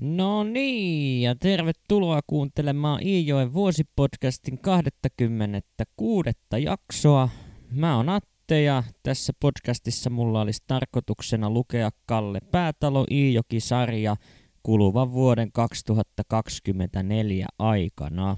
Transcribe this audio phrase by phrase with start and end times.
[0.00, 6.30] No niin, ja tervetuloa kuuntelemaan Iijoen vuosipodcastin 26.
[6.58, 7.28] jaksoa.
[7.70, 14.16] Mä oon Atte ja tässä podcastissa mulla olisi tarkoituksena lukea Kalle Päätalo Iijoki-sarja
[14.62, 18.36] kuluvan vuoden 2024 aikana.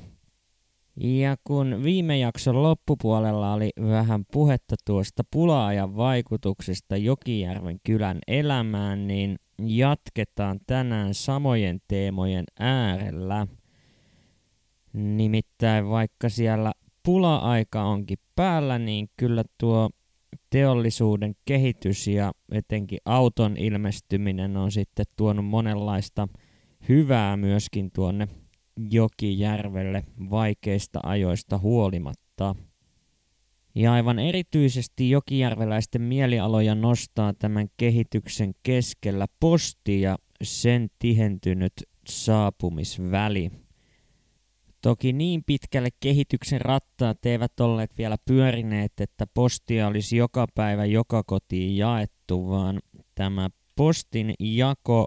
[1.01, 9.39] Ja kun viime jakson loppupuolella oli vähän puhetta tuosta pulaajan vaikutuksesta Jokijärven kylän elämään, niin
[9.59, 13.47] jatketaan tänään samojen teemojen äärellä.
[14.93, 16.73] Nimittäin vaikka siellä
[17.03, 19.91] pula-aika onkin päällä, niin kyllä tuo
[20.51, 26.29] teollisuuden kehitys ja etenkin auton ilmestyminen on sitten tuonut monenlaista
[26.89, 28.29] hyvää myöskin tuonne
[28.91, 32.55] Jokijärvelle vaikeista ajoista huolimatta.
[33.77, 41.73] Ja aivan erityisesti jokijärveläisten mielialoja nostaa tämän kehityksen keskellä posti ja sen tihentynyt
[42.09, 43.51] saapumisväli.
[44.83, 51.23] Toki niin pitkälle kehityksen rattaat eivät olleet vielä pyörineet, että postia olisi joka päivä joka
[51.23, 52.81] kotiin jaettu, vaan
[53.15, 55.07] tämä postin jako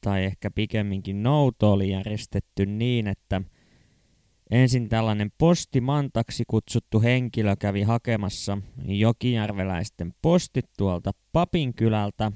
[0.00, 3.42] tai ehkä pikemminkin nouto oli järjestetty niin, että
[4.50, 12.32] ensin tällainen postimantaksi kutsuttu henkilö kävi hakemassa jokijärveläisten postit tuolta Papinkylältä,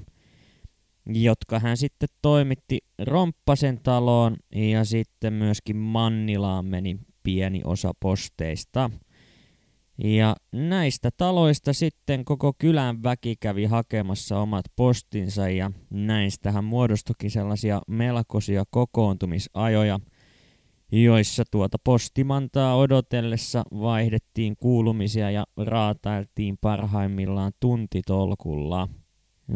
[1.05, 8.89] jotka hän sitten toimitti Romppasen taloon ja sitten myöskin Mannilaan meni pieni osa posteista–
[10.03, 17.81] ja näistä taloista sitten koko kylän väki kävi hakemassa omat postinsa ja näistähän muodostukin sellaisia
[17.87, 19.99] melkoisia kokoontumisajoja,
[20.91, 28.87] joissa tuota postimantaa odotellessa vaihdettiin kuulumisia ja raatailtiin parhaimmillaan tuntitolkulla.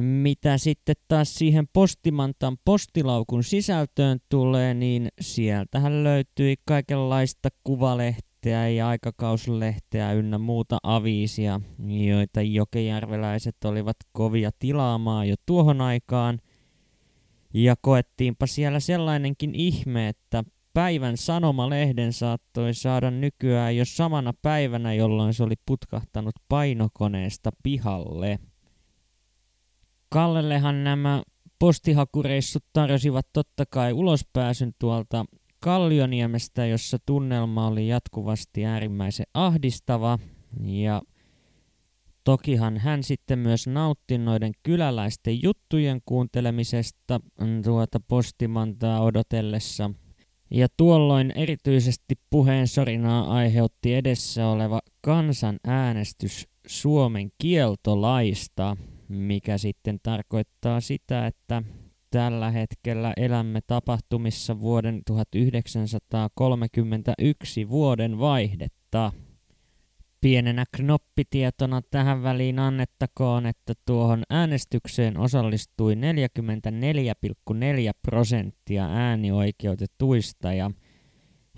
[0.01, 8.87] Mitä sitten taas siihen postimantan postilaukun sisältöön tulee, niin sieltähän löytyi kaikenlaista kuvalehtiä lehteä ja
[8.87, 11.61] aikakauslehteä ynnä muuta aviisia,
[12.09, 16.39] joita jokejärveläiset olivat kovia tilaamaan jo tuohon aikaan.
[17.53, 20.43] Ja koettiinpa siellä sellainenkin ihme, että
[20.75, 28.39] päivän sanomalehden saattoi saada nykyään jo samana päivänä, jolloin se oli putkahtanut painokoneesta pihalle.
[30.09, 31.23] Kallellehan nämä
[31.59, 35.25] postihakureissut tarjosivat totta kai ulospääsyn tuolta
[35.59, 40.19] Kallioniemestä, jossa tunnelma oli jatkuvasti äärimmäisen ahdistava
[40.63, 41.01] ja
[42.23, 47.19] Tokihan hän sitten myös nautti noiden kyläläisten juttujen kuuntelemisesta
[47.63, 49.91] tuota postimantaa odotellessa.
[50.55, 58.77] Ja tuolloin erityisesti puheen sorinaa aiheutti edessä oleva kansanäänestys Suomen kieltolaista,
[59.09, 61.63] mikä sitten tarkoittaa sitä, että
[62.15, 69.11] Tällä hetkellä elämme tapahtumissa vuoden 1931 vuoden vaihdetta.
[70.25, 75.99] Pienenä knoppitietona tähän väliin annettakoon, että tuohon äänestykseen osallistui 44,4
[78.01, 80.71] prosenttia äänioikeutetuista ja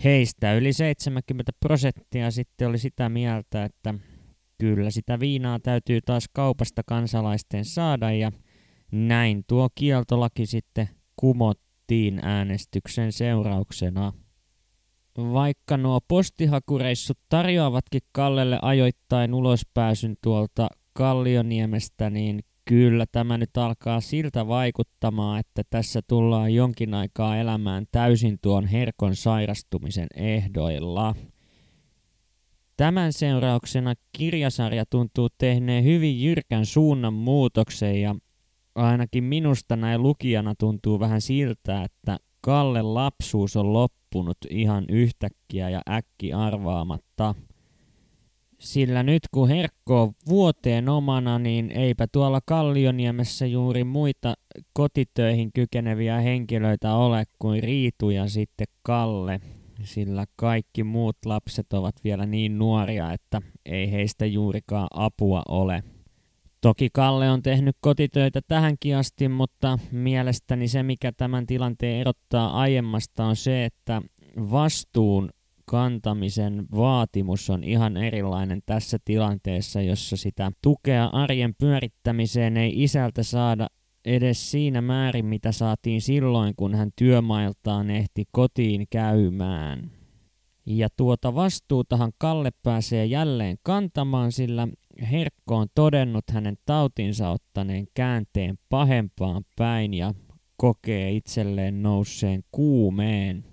[0.03, 3.93] heistä yli 70 prosenttia sitten oli sitä mieltä, että
[4.57, 8.31] kyllä sitä viinaa täytyy taas kaupasta kansalaisten saada ja–
[8.91, 14.13] näin tuo kieltolaki sitten kumottiin äänestyksen seurauksena.
[15.17, 24.47] Vaikka nuo postihakureissut tarjoavatkin Kallelle ajoittain ulospääsyn tuolta Kallioniemestä, niin kyllä tämä nyt alkaa siltä
[24.47, 31.15] vaikuttamaan, että tässä tullaan jonkin aikaa elämään täysin tuon herkon sairastumisen ehdoilla.
[32.77, 38.15] Tämän seurauksena kirjasarja tuntuu tehneen hyvin jyrkän suunnan muutoksen ja
[38.75, 44.06] ainakin minusta näin lukijana tuntuu vähän siltä, että Kalle lapsuus on loppunut
[44.49, 47.35] ihan yhtäkkiä ja äkki arvaamatta.
[48.59, 54.33] Sillä nyt kun Herkko on vuoteen omana, niin eipä tuolla Kallioniemessä juuri muita
[54.73, 59.41] kotitöihin kykeneviä henkilöitä ole kuin Riitu ja sitten Kalle,
[59.83, 65.83] sillä kaikki muut lapset ovat vielä niin nuoria, että ei heistä juurikaan apua ole.
[66.61, 73.25] Toki Kalle on tehnyt kotitöitä tähänkin asti, mutta mielestäni se, mikä tämän tilanteen erottaa aiemmasta,
[73.25, 74.01] on se, että
[74.51, 75.29] vastuun
[75.65, 83.67] kantamisen vaatimus on ihan erilainen tässä tilanteessa, jossa sitä tukea arjen pyörittämiseen ei isältä saada
[84.05, 89.91] edes siinä määrin, mitä saatiin silloin, kun hän työmailtaan ehti kotiin käymään.
[90.65, 94.67] Ja tuota vastuutahan Kalle pääsee jälleen kantamaan, sillä
[95.01, 100.13] Herkko on todennut hänen tautinsa ottaneen käänteen pahempaan päin ja
[100.57, 103.45] kokee itselleen nousseen kuumeen.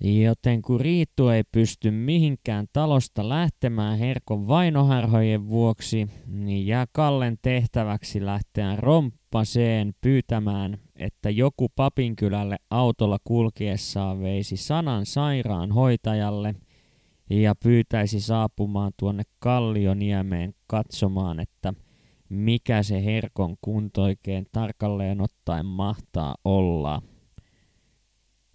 [0.00, 8.24] Joten kun Riittu ei pysty mihinkään talosta lähtemään Herkon vainoharhojen vuoksi, niin jää Kallen tehtäväksi
[8.24, 16.54] lähteä romppaseen pyytämään, että joku papinkylälle autolla kulkiessaan veisi sanan sairaan hoitajalle
[17.30, 21.74] ja pyytäisi saapumaan tuonne Kallioniemeen katsomaan, että
[22.28, 27.02] mikä se Herkon kunto oikein tarkalleen ottaen mahtaa olla.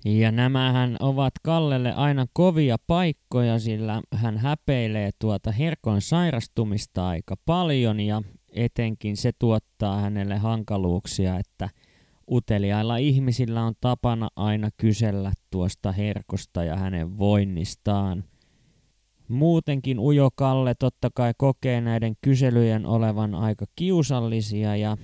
[0.06, 8.00] Ja nämähän ovat Kallelle aina kovia paikkoja, sillä hän häpeilee tuota herkon sairastumista aika paljon
[8.00, 8.22] ja
[8.54, 11.70] etenkin se tuottaa hänelle hankaluuksia, että
[12.32, 18.24] uteliailla ihmisillä on tapana aina kysellä tuosta herkosta ja hänen voinnistaan.
[19.32, 24.98] Muutenkin Ujo Kalle totta kai kokee näiden kyselyjen olevan aika kiusallisia ja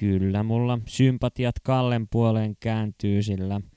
[0.00, 3.60] kyllä mulla sympatiat Kallen puoleen kääntyy, sillä–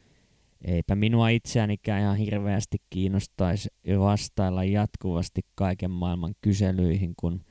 [0.66, 7.46] eipä minua itseänikään ihan hirveästi kiinnostaisi vastailla jatkuvasti kaiken maailman kyselyihin, kun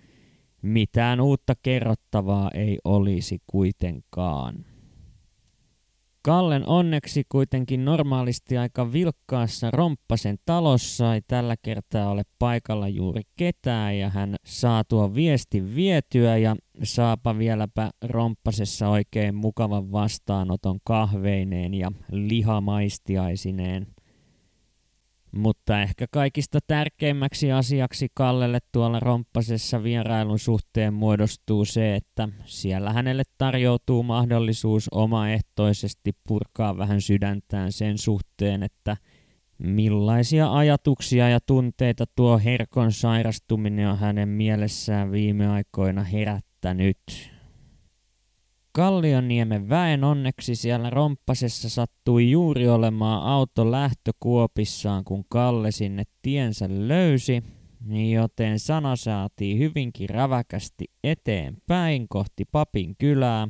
[0.63, 4.65] mitään uutta kerrottavaa ei olisi kuitenkaan.
[6.23, 13.99] Kallen onneksi kuitenkin normaalisti aika vilkkaassa Romppasen talossa ei tällä kertaa ole paikalla juuri ketään
[13.99, 21.93] ja hän saa tuo viesti vietyä ja saapa vieläpä Romppasessa oikein mukavan vastaanoton kahveineen ja
[22.13, 23.87] lihamaistiaisineen.
[25.33, 33.23] Mutta ehkä kaikista tärkeimmäksi asiaksi Kallelle tuolla romppasessa vierailun suhteen muodostuu se, että siellä hänelle
[33.39, 38.97] tarjoutuu mahdollisuus omaehtoisesti purkaa vähän sydäntään sen suhteen, että
[39.59, 46.99] millaisia ajatuksia ja tunteita tuo herkon sairastuminen on hänen mielessään viime aikoina herättänyt.
[48.73, 57.43] Kallioniemen väen onneksi siellä romppasessa sattui juuri olemaan auto lähtökuopissaan, kun Kalle sinne tiensä löysi,
[58.13, 63.49] joten sana saatiin hyvinkin räväkästi eteenpäin kohti papin kylää.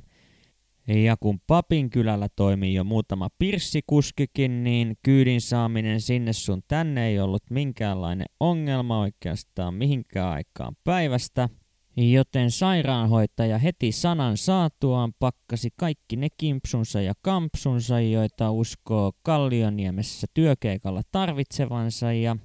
[0.88, 7.20] Ja kun papin kylällä toimii jo muutama pirssikuskikin, niin kyydin saaminen sinne sun tänne ei
[7.20, 11.48] ollut minkäänlainen ongelma oikeastaan mihinkään aikaan päivästä–
[11.96, 21.02] Joten sairaanhoitaja heti sanan saatuaan pakkasi kaikki ne kimpsunsa ja kampsunsa, joita uskoo Kallioniemessä työkeikalla
[21.12, 22.36] tarvitsevansa ja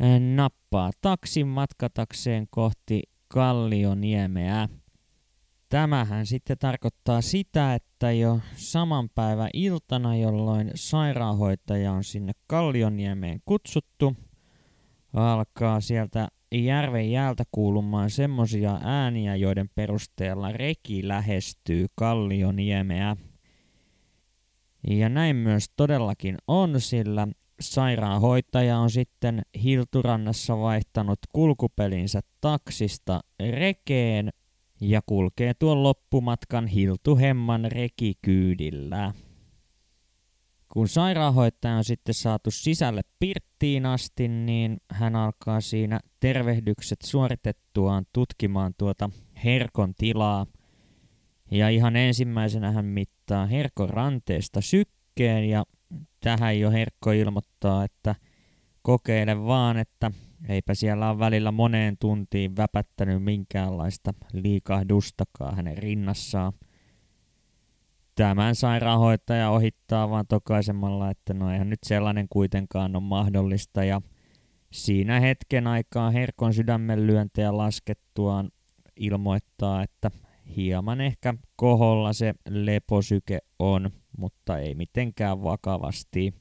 [0.00, 4.68] eh, nappaa taksin matkatakseen kohti Kallioniemeä.
[5.68, 14.16] Tämähän sitten tarkoittaa sitä, että jo saman päivän iltana, jolloin sairaanhoitaja on sinne Kallioniemeen kutsuttu,
[15.12, 23.16] alkaa sieltä järven jäältä kuulumaan semmosia ääniä, joiden perusteella reki lähestyy kallioniemeä.
[24.88, 27.28] Ja näin myös todellakin on, sillä
[27.60, 33.20] sairaanhoitaja on sitten Hilturannassa vaihtanut kulkupelinsä taksista
[33.50, 34.30] rekeen
[34.80, 39.12] ja kulkee tuon loppumatkan Hiltuhemman rekikyydillä.
[40.72, 48.74] Kun sairaanhoitaja on sitten saatu sisälle pirttiin asti, niin hän alkaa siinä tervehdykset suoritettuaan tutkimaan
[48.78, 49.10] tuota
[49.44, 50.46] herkon tilaa.
[51.50, 55.64] Ja ihan ensimmäisenä hän mittaa herkon ranteesta sykkeen ja
[56.20, 58.14] tähän jo herkko ilmoittaa, että
[58.82, 60.10] kokeile vaan, että
[60.48, 66.52] eipä siellä ole välillä moneen tuntiin väpättänyt minkäänlaista liikahdustakaan hänen rinnassaan–
[68.20, 73.84] tämän sairaanhoitaja ohittaa vaan tokaisemalla, että no eihän nyt sellainen kuitenkaan ole mahdollista.
[73.84, 74.00] Ja
[74.72, 78.50] siinä hetken aikaa herkon sydämen lyöntejä laskettuaan
[78.96, 80.10] ilmoittaa, että
[80.56, 86.34] hieman ehkä koholla se leposyke on, mutta ei mitenkään vakavasti.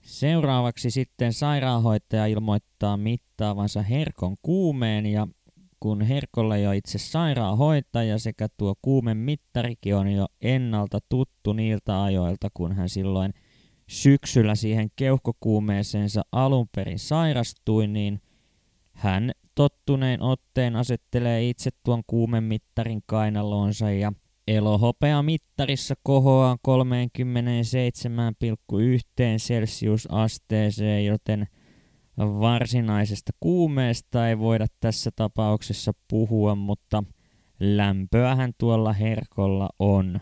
[0.00, 5.28] Seuraavaksi sitten sairaanhoitaja ilmoittaa mittaavansa herkon kuumeen ja
[5.82, 12.48] kun Herkolle jo itse sairaanhoitaja sekä tuo kuumen mittarikin on jo ennalta tuttu niiltä ajoilta,
[12.54, 13.34] kun hän silloin
[13.88, 18.20] syksyllä siihen keuhkokuumeeseensa alun perin sairastui, niin
[18.92, 24.12] hän tottuneen otteen asettelee itse tuon kuumemittarin kainaloonsa ja
[24.48, 26.72] elohopea mittarissa kohoaa 37,1
[29.38, 31.46] celsiusasteeseen, joten–
[32.26, 37.04] Varsinaisesta kuumeesta ei voida tässä tapauksessa puhua, mutta
[37.60, 40.20] lämpöähän tuolla herkolla on.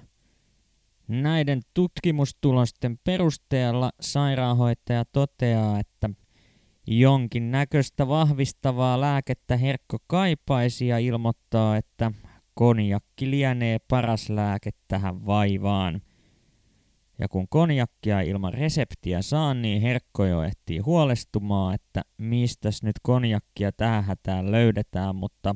[1.09, 6.11] Näiden tutkimustulosten perusteella sairaanhoitaja toteaa, että
[6.87, 12.13] jonkin näköistä vahvistavaa lääkettä herkko kaipaisi ja ilmoittaa, että
[12.55, 16.01] konjakki lienee paras lääke tähän vaivaan.
[17.21, 23.73] Ja kun konjakkia ilman reseptiä saa, niin Herkko jo ehtii huolestumaan, että mistäs nyt konjakkia
[23.73, 25.55] tähän hätään löydetään, mutta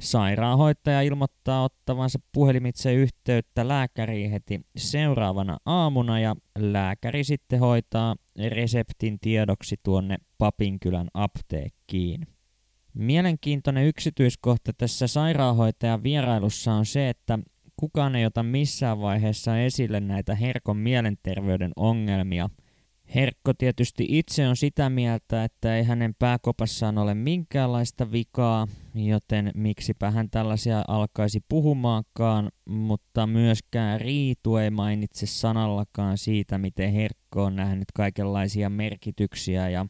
[0.00, 8.16] sairaanhoitaja ilmoittaa ottavansa puhelimitse yhteyttä lääkäriin heti seuraavana aamuna ja lääkäri sitten hoitaa
[8.48, 12.26] reseptin tiedoksi tuonne Papinkylän apteekkiin.
[12.94, 17.38] Mielenkiintoinen yksityiskohta tässä sairaanhoitajan vierailussa on se, että
[17.76, 22.50] kukaan ei ota missään vaiheessa esille näitä Herkon mielenterveyden ongelmia.
[23.14, 30.10] Herkko tietysti itse on sitä mieltä, että ei hänen pääkopassaan ole minkäänlaista vikaa, joten miksipä
[30.10, 37.92] hän tällaisia alkaisi puhumaankaan, mutta myöskään Riitu ei mainitse sanallakaan siitä, miten Herkko on nähnyt
[37.94, 39.86] kaikenlaisia merkityksiä ja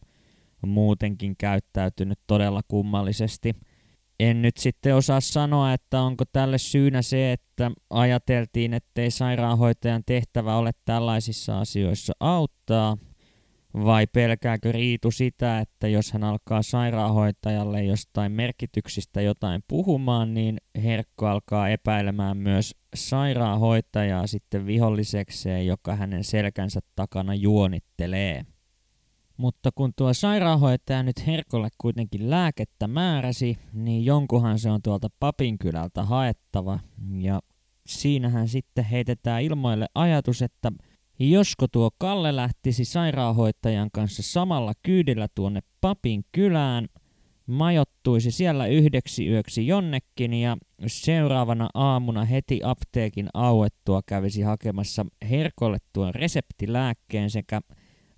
[0.66, 3.52] muutenkin käyttäytynyt todella kummallisesti.
[4.20, 10.56] En nyt sitten osaa sanoa, että onko tälle syynä se, että ajateltiin, ettei sairaanhoitajan tehtävä
[10.56, 12.96] ole tällaisissa asioissa auttaa,
[13.74, 21.26] vai pelkääkö Riitu sitä, että jos hän alkaa sairaanhoitajalle jostain merkityksistä jotain puhumaan, niin Herkko
[21.26, 28.44] alkaa epäilemään myös sairaanhoitajaa sitten vihollisekseen, joka hänen selkänsä takana juonittelee.
[29.36, 36.02] Mutta kun tuo sairaanhoitaja nyt Herkolle kuitenkin lääkettä määräsi, niin jonkuhan se on tuolta Papinkylältä
[36.02, 36.78] haettava.
[37.18, 37.40] Ja
[37.86, 40.72] siinähän sitten heitetään ilmoille ajatus, että
[41.18, 46.88] josko tuo Kalle lähtisi sairaanhoitajan kanssa samalla kyydillä tuonne Papin kylään,
[47.46, 56.14] majottuisi siellä yhdeksi yöksi jonnekin ja seuraavana aamuna heti apteekin auettua kävisi hakemassa Herkolle tuon
[56.14, 57.60] reseptilääkkeen sekä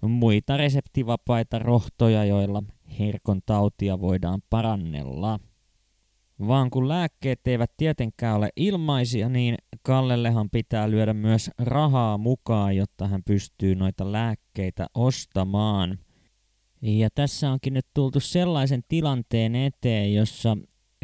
[0.02, 2.62] muita reseptivapaita rohtoja, joilla
[2.98, 5.40] herkon tautia voidaan parannella.
[6.46, 13.08] Vaan kun lääkkeet eivät tietenkään ole ilmaisia, niin Kallellehan pitää lyödä myös rahaa mukaan, jotta
[13.08, 15.98] hän pystyy noita lääkkeitä ostamaan.
[16.82, 20.56] Ja tässä onkin nyt tultu sellaisen tilanteen eteen, jossa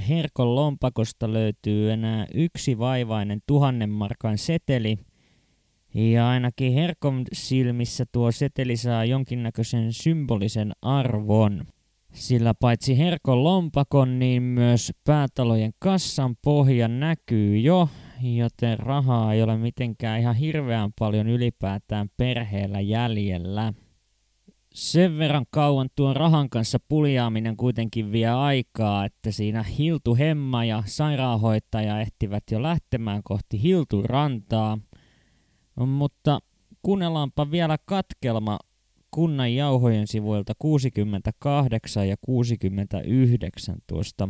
[0.08, 4.98] Herkon lompakosta löytyy enää yksi vaivainen tuhannen markan seteli–
[5.94, 11.66] ja ainakin Herkon silmissä tuo seteli saa jonkinnäköisen symbolisen arvon.
[12.12, 17.88] Sillä paitsi Herkon lompakon, niin myös päätalojen kassan pohja näkyy jo,
[18.22, 23.72] joten rahaa ei ole mitenkään ihan hirveän paljon ylipäätään perheellä jäljellä.
[24.74, 30.82] Sen verran kauan tuon rahan kanssa puljaaminen kuitenkin vie aikaa, että siinä Hiltu Hemma ja
[30.86, 34.78] sairaanhoitaja ehtivät jo lähtemään kohti Hiltu rantaa–
[35.76, 36.40] mutta
[36.82, 38.58] kuunnellaanpa vielä katkelma
[39.10, 44.28] kunnan jauhojen sivuilta 68 ja 69 tuosta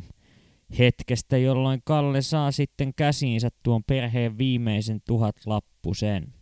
[0.79, 6.35] hetkestä, jolloin Kalle saa sitten käsiinsä tuon perheen viimeisen tuhat lappusen.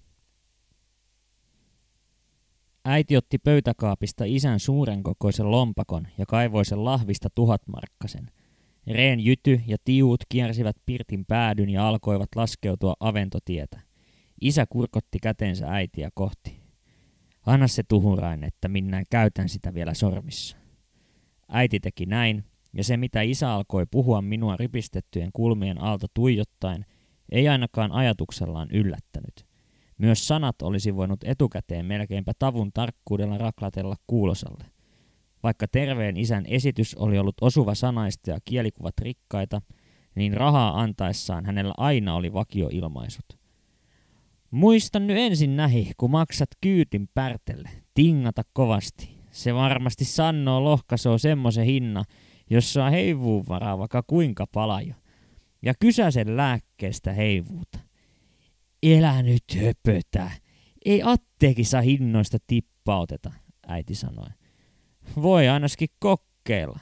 [2.85, 8.31] Äiti otti pöytäkaapista isän suuren kokoisen lompakon ja kaivoi sen lahvista tuhatmarkkasen.
[8.87, 13.90] Reen jyty ja tiuut kiersivät pirtin päädyn ja alkoivat laskeutua aventotietä.
[14.41, 16.61] Isä kurkotti kätensä äitiä kohti.
[17.47, 20.57] Anna se tuhurain, että minä käytän sitä vielä sormissa.
[21.49, 26.87] Äiti teki näin, ja se mitä isä alkoi puhua minua ripistettyjen kulmien alta tuijottaen,
[27.33, 29.47] ei ainakaan ajatuksellaan yllättänyt.
[29.99, 34.65] Myös sanat olisi voinut etukäteen melkeinpä tavun tarkkuudella raklatella kuulosalle.
[35.43, 39.63] Vaikka terveen isän esitys oli ollut osuva sanaista ja kielikuvat rikkaita,
[40.15, 43.40] niin rahaa antaessaan hänellä aina oli vakioilmaisut.
[44.51, 47.71] Muista nyt ensin nähi, kun maksat kyytin pärtelle.
[47.95, 49.21] Tingata kovasti.
[49.31, 52.05] Se varmasti sanoo lohkasoo semmoisen hinna,
[52.51, 54.97] jossa heivuu varaa vaikka kuinka paljon.
[55.63, 57.79] Ja kysäsen lääkkeestä heivuuta.
[58.83, 60.31] Elä nyt höpötä.
[60.85, 63.33] Ei atteekissa hinnoista tippauteta,
[63.67, 64.29] äiti sanoi.
[65.23, 66.79] Voi ainakin kokeilla.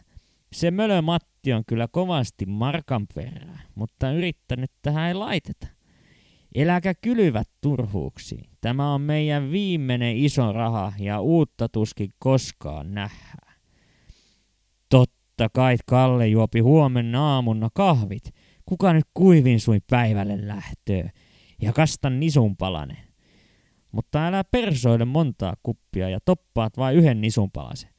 [0.53, 5.78] Se mölö Matti on kyllä kovasti markan perää, mutta yrittänyt tähän ei laiteta.
[6.59, 8.51] Eläkä kylyvät turhuuksiin.
[8.61, 13.59] Tämä on meidän viimeinen iso raha ja uutta tuskin koskaan nähdään.
[14.89, 18.35] Totta kai Kalle juopi huomenna aamuna kahvit.
[18.65, 21.09] Kuka nyt kuivin sui päivälle lähtöö?
[21.63, 23.09] Ja kastan nisunpalanen.
[23.93, 27.91] Mutta älä persoile montaa kuppia ja toppaat vain yhden nisunpalasen.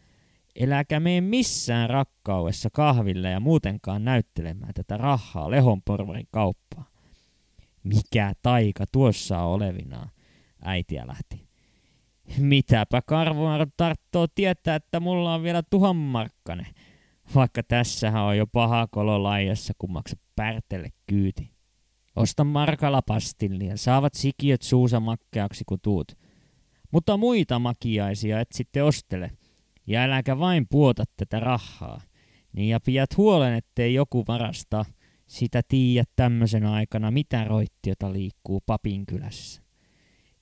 [0.55, 6.88] Eläkä mene missään rakkaudessa kahville ja muutenkaan näyttelemään tätä rahaa lehonporvarin kauppaa.
[7.83, 10.09] Mikä taika tuossa on olevinaan,
[10.61, 11.49] äitiä lähti.
[12.37, 16.65] Mitäpä karvoa tarttoo tietää, että mulla on vielä tuhan markkane,
[17.35, 21.51] vaikka tässähän on jo paha kolo laijassa, kun maksa pärtelle kyyti.
[22.15, 26.11] Osta markalla pastillia, saavat sikiöt suusa makkeaksi kun tuut.
[26.91, 29.31] Mutta muita makiaisia et sitten ostele.
[29.87, 32.01] Ja äläkä vain puota tätä rahaa.
[32.53, 34.85] Niin ja pidät huolen, ettei joku varasta.
[35.29, 39.61] Sitä tiedät tämmöisen aikana, mitä roittiota liikkuu papin kylässä.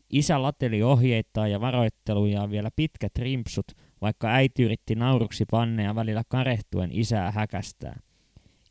[0.10, 3.65] Isä lateli ohjeittaa ja varoitteluja vielä pitkät rimpsut,
[4.01, 8.00] vaikka äiti yritti nauruksi pannea välillä karehtuen isää häkästää.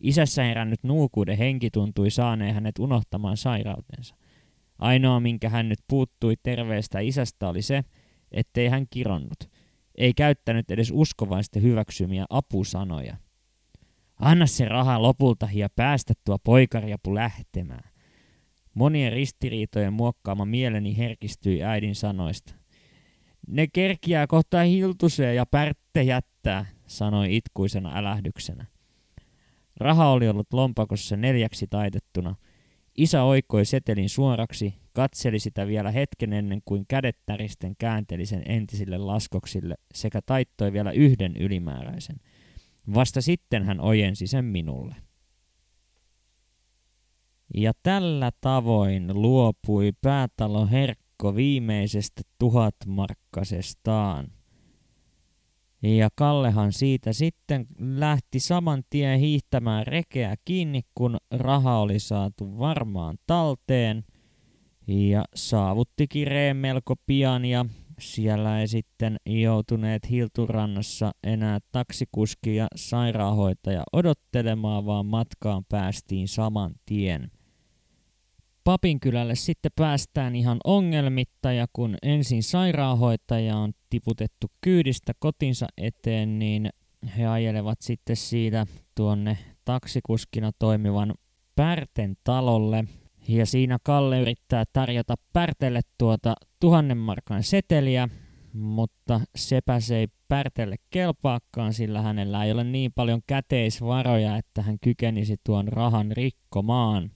[0.00, 4.14] Isässä herännyt nuukuuden henki tuntui saaneen hänet unohtamaan sairautensa.
[4.78, 7.84] Ainoa, minkä hän nyt puuttui terveestä isästä, oli se,
[8.32, 9.50] ettei hän kironnut.
[9.94, 13.16] Ei käyttänyt edes uskovaisten hyväksymiä apusanoja.
[14.20, 17.90] Anna se raha lopulta ja päästä tuo poikariapu lähtemään.
[18.74, 22.54] Monien ristiriitojen muokkaama mieleni herkistyi äidin sanoista.
[23.48, 28.66] Ne kerkiää kohta hiltuseen ja pärtte jättää, sanoi itkuisena älähdyksenä.
[29.76, 32.34] Raha oli ollut lompakossa neljäksi taitettuna.
[32.98, 38.98] Isä oikoi setelin suoraksi, katseli sitä vielä hetken ennen kuin kädet täristen käänteli sen entisille
[38.98, 42.16] laskoksille sekä taittoi vielä yhden ylimääräisen.
[42.94, 44.96] Vasta sitten hän ojensi sen minulle.
[47.54, 54.32] Ja tällä tavoin luopui päätalo Herkko viimeisestä tuhatmarkkasestaan.
[55.82, 63.18] Ja Kallehan siitä sitten lähti saman tien hiihtämään rekeä kiinni, kun raha oli saatu varmaan
[63.26, 64.04] talteen.
[64.86, 67.64] Ja saavutti kireen melko pian ja
[67.98, 77.30] siellä ei sitten joutuneet Hilturannassa enää taksikuski ja sairaanhoitaja odottelemaan, vaan matkaan päästiin saman tien.
[78.64, 86.70] Papinkylälle sitten päästään ihan ongelmitta ja kun ensin sairaanhoitaja on tiputettu kyydistä kotinsa eteen, niin
[87.16, 91.14] he ajelevat sitten siitä tuonne taksikuskina toimivan
[91.56, 92.84] Pärten talolle.
[93.28, 98.08] Ja siinä Kalle yrittää tarjota Pärtelle tuota tuhannen markan seteliä,
[98.52, 105.36] mutta sepäs ei Pärtelle kelpaakaan, sillä hänellä ei ole niin paljon käteisvaroja, että hän kykenisi
[105.44, 107.10] tuon rahan rikkomaan.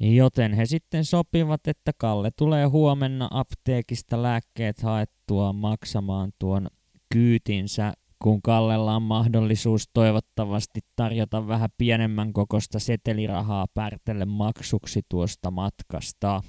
[0.00, 6.68] Joten he sitten sopivat, että Kalle tulee huomenna apteekista lääkkeet haettua maksamaan tuon
[7.12, 16.42] kyytinsä, kun Kallella on mahdollisuus toivottavasti tarjota vähän pienemmän kokosta setelirahaa Pärtelle maksuksi tuosta matkasta.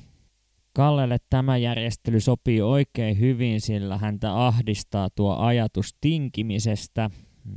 [0.73, 7.09] Kallelle tämä järjestely sopii oikein hyvin, sillä häntä ahdistaa tuo ajatus tinkimisestä,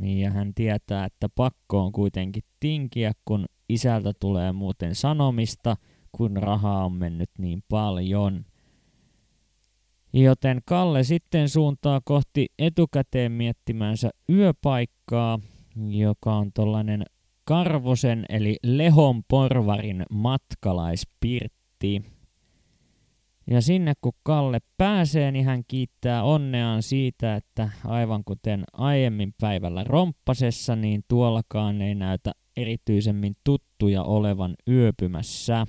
[0.02, 5.76] ja hän tietää, että pakko on kuitenkin tinkiä, kun Isältä tulee muuten sanomista,
[6.12, 8.44] kun rahaa on mennyt niin paljon.
[10.12, 15.38] Joten Kalle sitten suuntaa kohti etukäteen miettimänsä yöpaikkaa,
[15.88, 17.02] joka on tollainen
[17.44, 22.02] Karvosen eli Lehon porvarin matkalaispirtti.
[23.50, 29.84] Ja sinne kun Kalle pääsee, niin hän kiittää onneaan siitä, että aivan kuten aiemmin päivällä
[29.84, 35.66] romppasessa, niin tuollakaan ei näytä erityisemmin tuttuja olevan yöpymässä.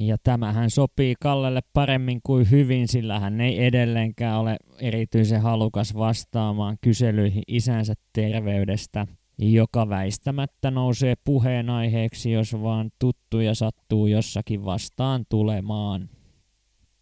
[0.00, 6.78] Ja tämähän sopii Kallelle paremmin kuin hyvin, sillä hän ei edelleenkään ole erityisen halukas vastaamaan
[6.80, 9.06] kyselyihin isänsä terveydestä,
[9.38, 16.08] joka väistämättä nousee puheenaiheeksi, jos vaan tuttuja sattuu jossakin vastaan tulemaan.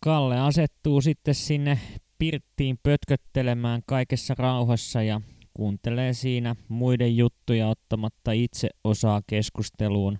[0.00, 1.78] Kalle asettuu sitten sinne
[2.18, 5.20] pirttiin pötköttelemään kaikessa rauhassa ja
[5.54, 10.18] kuuntelee siinä muiden juttuja ottamatta itse osaa keskusteluun.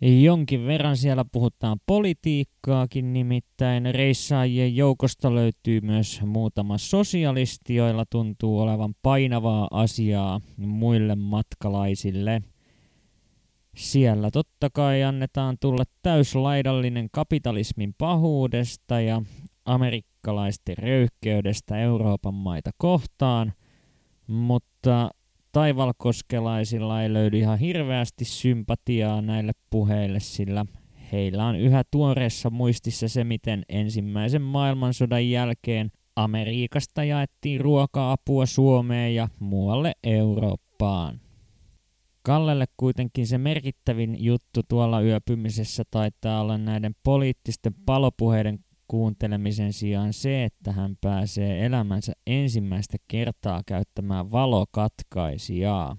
[0.00, 8.94] Jonkin verran siellä puhutaan politiikkaakin, nimittäin reissaajien joukosta löytyy myös muutama sosialisti, joilla tuntuu olevan
[9.02, 12.42] painavaa asiaa muille matkalaisille.
[13.76, 19.22] Siellä totta kai annetaan tulla täyslaidallinen kapitalismin pahuudesta ja
[19.64, 23.52] amerikkalaisten röyhkeydestä Euroopan maita kohtaan–
[24.30, 25.10] mutta
[25.52, 30.66] taivalkoskelaisilla ei löydy ihan hirveästi sympatiaa näille puheille, sillä
[31.12, 39.28] heillä on yhä tuoreessa muistissa se, miten ensimmäisen maailmansodan jälkeen Amerikasta jaettiin ruoka-apua Suomeen ja
[39.38, 41.20] muualle Eurooppaan.
[42.22, 48.58] Kallelle kuitenkin se merkittävin juttu tuolla yöpymisessä taitaa olla näiden poliittisten palopuheiden
[48.90, 55.96] kuuntelemisen sijaan se, että hän pääsee elämänsä ensimmäistä kertaa käyttämään valokatkaisijaa.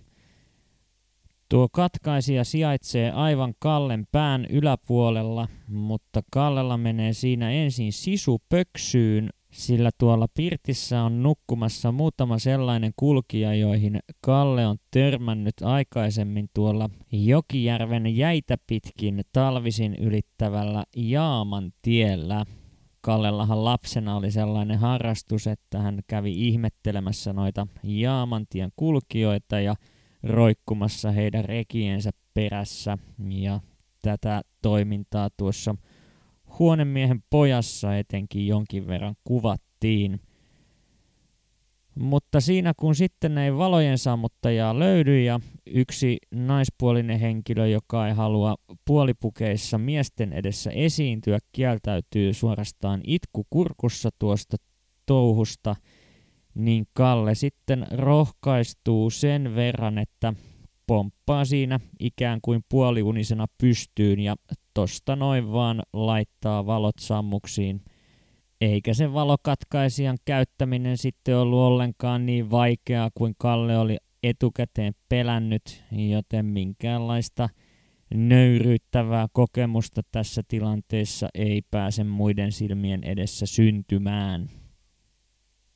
[1.50, 9.90] Tuo katkaisija sijaitsee aivan Kallen pään yläpuolella, mutta Kallella menee siinä ensin sisu pöksyyn sillä
[9.98, 18.58] tuolla Pirtissä on nukkumassa muutama sellainen kulkija, joihin Kalle on törmännyt aikaisemmin tuolla Jokijärven jäitä
[18.68, 22.46] pitkin talvisin ylittävällä Jaaman tiellä.
[23.02, 29.76] Kallellahan lapsena oli sellainen harrastus, että hän kävi ihmettelemässä noita Jaamantien kulkijoita ja
[30.24, 32.98] roikkumassa heidän rekiensä perässä.
[33.30, 33.60] Ja
[34.02, 35.76] tätä toimintaa tuossa
[36.60, 40.20] huonemiehen pojassa etenkin jonkin verran kuvattiin.
[42.00, 48.56] Mutta siinä kun sitten ei valojen sammuttajaa löydy ja yksi naispuolinen henkilö, joka ei halua
[48.86, 54.58] puolipukeissa miesten edessä esiintyä, kieltäytyy suorastaan itkukurkussa tuosta
[55.06, 55.76] touhusta,
[56.56, 60.34] niin Kalle sitten rohkaistuu sen verran, että
[60.88, 64.36] pomppaa siinä ikään kuin puoliunisena pystyyn ja
[64.74, 67.82] tosta noin vaan laittaa valot sammuksiin.
[68.62, 76.46] Eikä se valokatkaisijan käyttäminen sitten ollut ollenkaan niin vaikeaa kuin Kalle oli etukäteen pelännyt, joten
[76.46, 77.50] minkäänlaista
[78.14, 84.50] nöyryyttävää kokemusta tässä tilanteessa ei pääse muiden silmien edessä syntymään.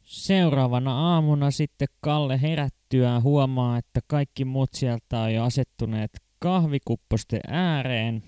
[0.04, 8.24] Seuraavana aamuna sitten Kalle herättyään huomaa, että kaikki muut sieltä on jo asettuneet kahvikupposten ääreen.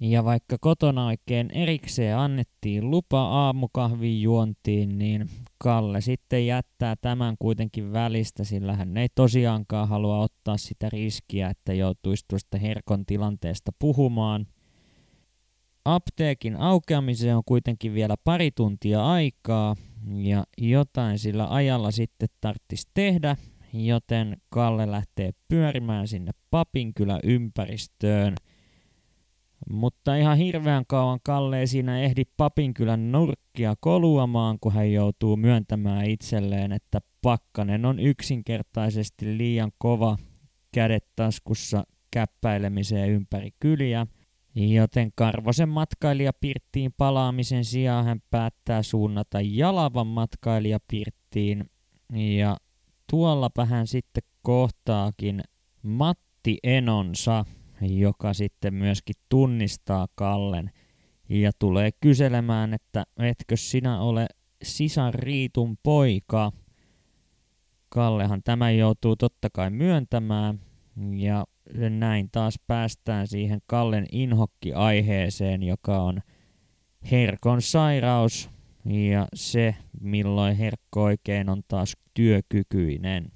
[0.00, 5.28] Ja vaikka kotona oikein erikseen annettiin lupa aamukahvin juontiin, niin
[5.58, 11.72] Kalle sitten jättää tämän kuitenkin välistä, sillä hän ei tosiaankaan halua ottaa sitä riskiä, että
[11.72, 14.46] joutuisi tuosta herkon tilanteesta puhumaan.
[15.84, 19.76] Apteekin aukeamiseen on kuitenkin vielä pari tuntia aikaa,
[20.14, 23.36] ja jotain sillä ajalla sitten tarttisi tehdä,
[23.72, 28.34] joten Kalle lähtee pyörimään sinne Papinkylä ympäristöön.
[29.70, 36.04] Mutta ihan hirveän kauan Kalle ei siinä ehdi Papinkylän nurkkia koluamaan, kun hän joutuu myöntämään
[36.04, 40.16] itselleen, että pakkanen on yksinkertaisesti liian kova
[40.72, 44.06] kädet taskussa käppäilemiseen ympäri kyliä–
[44.54, 51.70] Joten Karvosen matkailijapirttiin palaamisen sijaan hän päättää suunnata Jalavan matkailijapirttiin.
[52.12, 52.56] Ja
[53.10, 55.40] tuollapa hän sitten kohtaakin
[55.82, 57.44] Matti Enonsa,
[57.80, 60.70] joka sitten myöskin tunnistaa Kallen
[61.28, 64.26] ja tulee kyselemään, että etkö sinä ole
[64.62, 66.52] sisar Riitun poika.
[67.88, 70.60] Kallehan tämä joutuu totta kai myöntämään
[71.16, 71.44] ja
[71.90, 76.20] näin taas päästään siihen Kallen inhokki-aiheeseen, joka on
[77.10, 78.50] Herkon sairaus
[78.84, 83.33] ja se, milloin Herkko oikein on taas työkykyinen.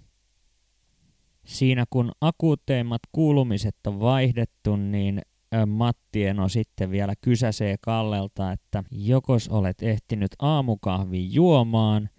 [1.48, 5.22] Siinä kun akuuteimmat kuulumiset on vaihdettu, niin
[5.66, 12.08] Mattieno sitten vielä kysäsee Kallelta, että jokos olet ehtinyt aamukahvin juomaan–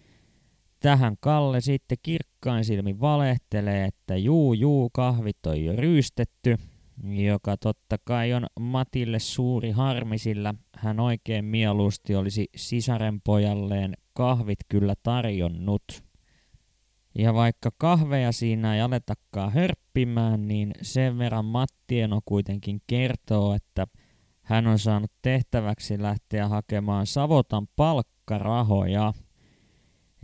[0.80, 6.58] Tähän Kalle sitten kirkkain silmi valehtelee, että juu juu kahvit on jo ryystetty,
[7.04, 14.60] joka totta kai on Matille suuri harmi, sillä hän oikein mieluusti olisi sisaren pojalleen kahvit
[14.70, 16.09] kyllä tarjonnut.
[17.16, 23.88] Ja vaikka kahveja siinä ei aletakaan hörppimään, niin sen verran Mattieno kuitenkin kertoo, että
[24.42, 29.14] hän on saanut tehtäväksi lähteä hakemaan Savotan palkkarahoja.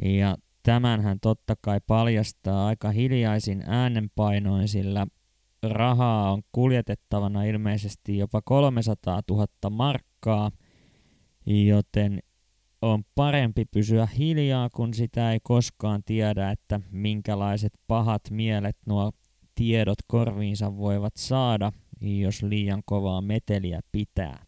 [0.03, 5.07] Ja Tämän hän totta kai paljastaa aika hiljaisin äänenpainoin, sillä
[5.63, 10.51] rahaa on kuljetettavana ilmeisesti jopa 300 000 markkaa,
[11.45, 12.19] joten
[12.91, 19.11] on parempi pysyä hiljaa, kun sitä ei koskaan tiedä, että minkälaiset pahat mielet nuo
[19.55, 21.71] tiedot korviinsa voivat saada,
[22.01, 24.45] jos liian kovaa meteliä pitää.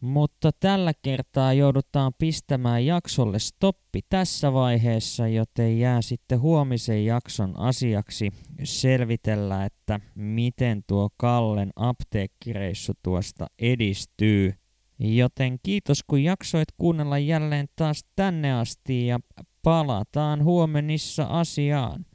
[0.00, 8.32] Mutta tällä kertaa joudutaan pistämään jaksolle stoppi tässä vaiheessa, joten jää sitten huomisen jakson asiaksi
[8.64, 14.54] selvitellä, että miten tuo Kallen apteekkireissu tuosta edistyy.
[14.98, 19.20] Joten kiitos kun jaksoit kuunnella jälleen taas tänne asti ja
[19.62, 22.06] palataan huomenissa asiaan.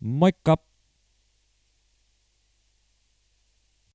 [0.00, 0.56] Moikka!